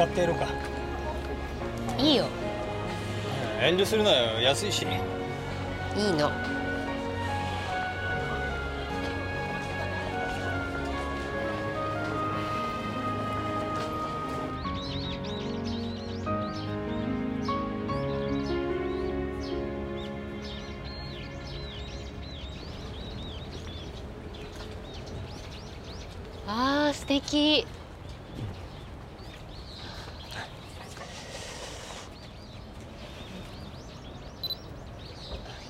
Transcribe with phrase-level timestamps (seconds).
[0.00, 0.46] 買ってやろうか。
[1.98, 2.24] いいよ。
[3.60, 4.40] 遠慮するなよ。
[4.40, 4.86] 安いし。
[5.94, 6.30] いいの。
[26.46, 27.66] あー素敵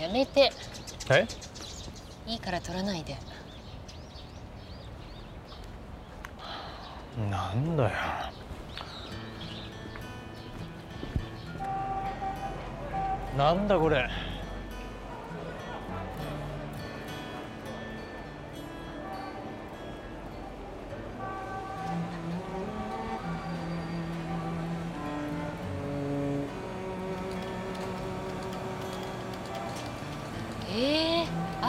[0.00, 0.52] やめて。
[1.10, 1.26] え？
[2.26, 3.16] いいから取らないで。
[7.30, 7.90] なんだよ。
[13.36, 14.08] なんだこれ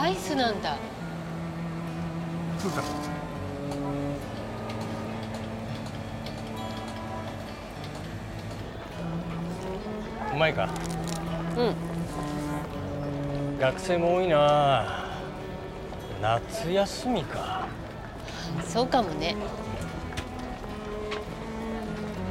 [0.06, 0.76] アイスなんだ。
[10.32, 10.68] うまいか？
[11.56, 13.58] うん。
[13.58, 15.08] 学生も多いな。
[16.22, 17.66] 夏休みか。
[18.64, 19.34] そうかもね。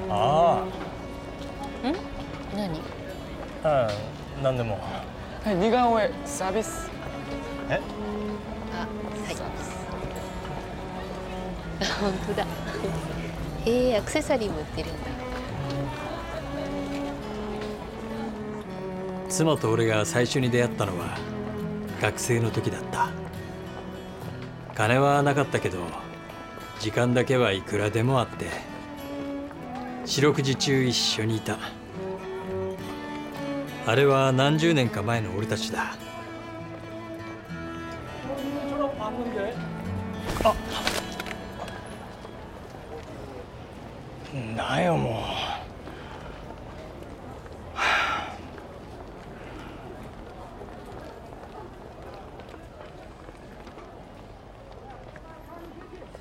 [0.09, 0.63] あ
[2.55, 2.79] 何？
[3.65, 3.87] ああ
[4.39, 4.79] あなんでも。
[5.43, 6.94] はい似顔絵サービス
[7.69, 7.81] え？
[8.73, 8.85] あは
[9.31, 9.35] い。
[11.81, 11.85] あ。
[12.01, 12.45] 本当だ。
[13.65, 14.99] へえアクセサリーも売ってるんだ。
[19.29, 21.17] 妻と俺が最初に出会ったのは
[22.01, 23.09] 学生の時だった。
[24.75, 25.79] 金はなかったけど
[26.79, 28.47] 時間だけはいくらでもあって
[30.05, 31.57] 四六時中一緒にいた。
[33.87, 35.95] あれは何十年か前の俺たちだ
[40.45, 40.55] あ
[44.55, 45.23] なよも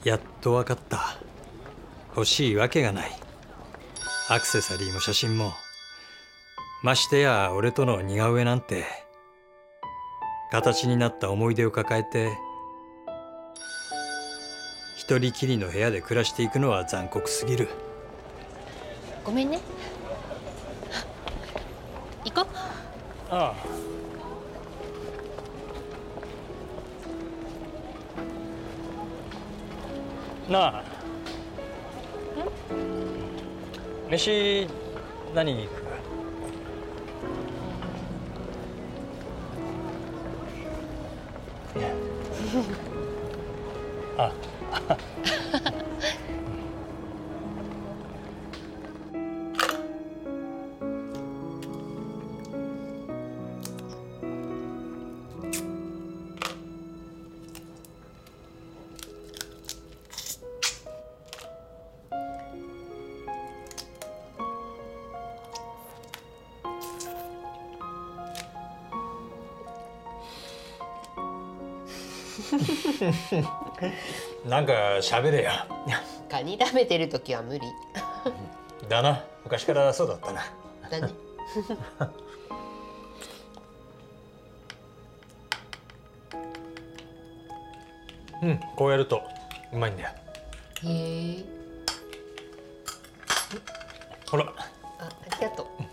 [0.05, 0.09] う。
[0.09, 1.17] やっと分かった。
[2.17, 3.11] 欲しいわけがない。
[4.29, 5.53] アクセサリーも写真も。
[6.83, 8.85] ましてや俺との似顔絵なんて。
[10.51, 12.39] 形になった思い出を抱えて
[15.07, 17.69] 一人きりの部屋で暮らしていくのは残酷すぎる。
[19.23, 19.61] ごめんね。
[22.25, 22.47] 行こう。
[23.29, 23.55] あ
[30.49, 30.51] あ。
[30.51, 30.85] なあ。
[34.11, 34.67] 飯
[35.35, 35.71] 何に行
[42.81, 42.85] く？
[44.17, 44.33] あ
[74.47, 75.51] なんか喋れよ
[76.29, 77.67] カニ食べてる時は無理。
[78.89, 79.25] だな。
[79.45, 80.43] 昔からそうだったな。
[80.91, 81.13] だね
[88.43, 89.23] うんこうやると
[89.73, 90.11] うまいんだよ。
[90.11, 90.15] へ
[91.39, 91.45] え。
[94.27, 94.45] ほら。
[94.45, 94.53] あ
[94.99, 95.09] あ
[95.41, 95.67] りがとう。
[95.79, 95.87] うん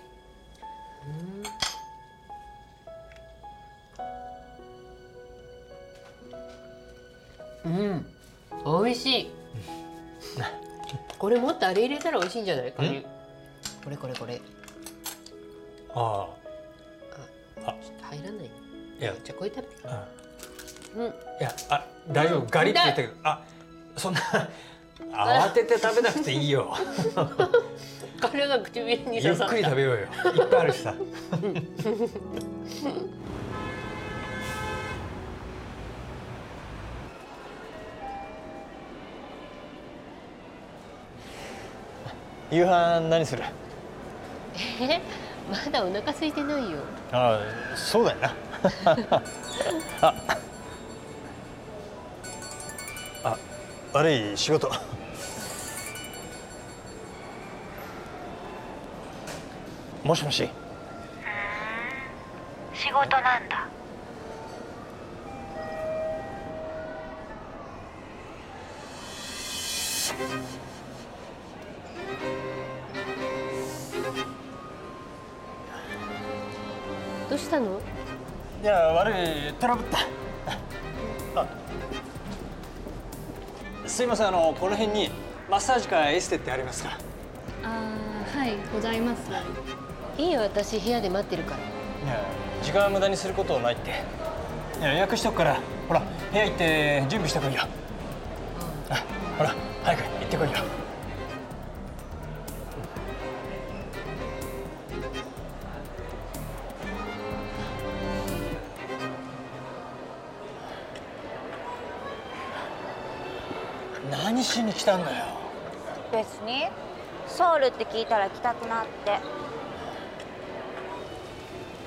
[7.65, 8.05] うん。
[8.83, 9.31] 美味しい。
[11.17, 12.71] これもっとあれ入れたら美味しいんじゃない？
[12.71, 13.05] カニ。
[13.83, 14.41] これこれこれ。
[15.93, 16.27] ああ。
[17.63, 18.45] ちょっと入らない？
[18.45, 19.13] いや。
[19.23, 20.07] じゃあこれ食べてあ
[20.97, 21.05] うん。
[21.05, 21.09] い
[21.41, 22.47] やあ大丈夫。
[22.49, 23.13] ガリって言ったけど。
[23.23, 23.41] あ
[23.97, 24.19] そんな
[25.11, 26.73] 慌てて食べなくていいよ。
[28.21, 29.53] 彼が唇にゆっ刺さった。
[29.53, 29.99] くり食べようよ。
[29.99, 30.05] い
[30.43, 30.93] っぱいあるしさ
[42.51, 43.43] 夕飯何する？
[44.81, 45.01] え？
[45.49, 46.77] まだお腹空いてないよ。
[47.11, 47.39] あ
[47.73, 48.33] あそうだよな。
[50.01, 50.13] あ
[53.23, 53.37] あ
[53.93, 54.69] 悪い仕事。
[60.03, 60.49] もしもし？
[62.73, 63.67] 仕事なんだ
[77.31, 77.79] どうしたの？
[78.61, 79.99] いや悪いトラブった。
[81.33, 81.47] あ
[83.87, 85.09] すいませんあのこの辺に
[85.49, 86.97] マッサージかエステってありますか
[87.63, 89.31] あーはいございます。
[90.17, 91.57] いいよ私部屋で待ってるから。
[91.57, 91.61] い
[92.13, 92.21] や
[92.61, 93.91] 時間は無駄にすることないって。
[94.81, 96.03] いや予約しとくからほら
[96.33, 97.61] 部屋行って準備してこいよ。
[98.89, 99.05] あ
[99.37, 99.55] ほら
[114.71, 115.25] に来たんだよ。
[116.11, 116.67] 別に。
[117.27, 119.11] ソウルって聞いたら来たくなって。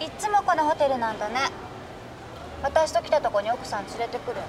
[0.05, 1.41] いっつもこのホテルなんだね。
[2.63, 4.43] 私と来たとこに奥さん連れてくるんだ。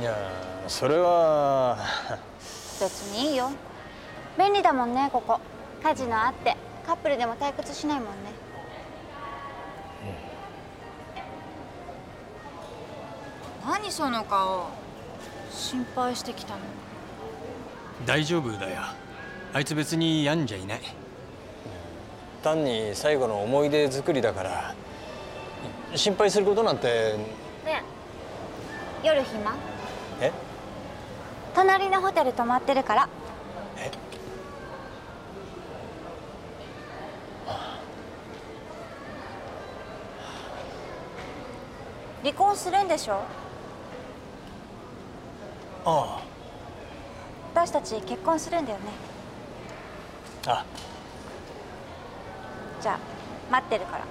[0.00, 0.14] いや
[0.68, 1.78] それは。
[2.80, 3.50] 別にいいよ。
[4.38, 5.40] 便利だもんねここ。
[5.82, 6.56] カジノあって。
[6.86, 8.12] カップルでも退屈しないもんね。
[13.66, 14.66] 何その顔。
[15.52, 16.60] 心配してきたの
[18.06, 18.80] 大丈夫だよ。
[19.54, 20.80] あいつ別に病んじゃいない。
[22.42, 24.74] 単に最後の思い出作りだから
[25.94, 27.16] 心配することなんて。
[27.64, 27.82] ね
[29.04, 29.06] え。
[29.06, 29.54] 夜暇？
[30.20, 30.32] え？
[31.54, 33.08] 隣のホテル泊まってるから。
[33.76, 33.90] え？
[42.24, 43.22] 離婚するんでしょ？
[45.84, 46.22] あ
[47.54, 48.84] 私たち結婚するんだよね。
[50.46, 50.52] あ。
[50.52, 50.64] あ
[52.80, 52.98] じゃあ
[53.50, 54.04] 待ってるから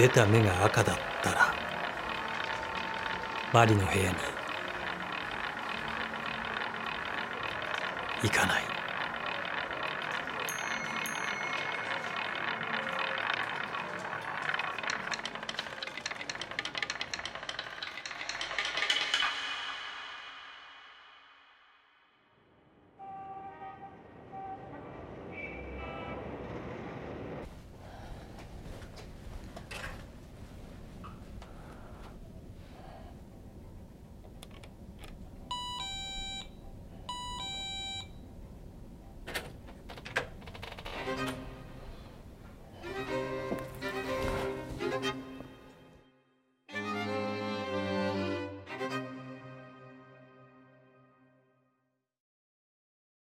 [0.00, 1.54] 出た目が赤だったら
[3.52, 4.16] マリの部屋に
[8.22, 8.69] 行かない。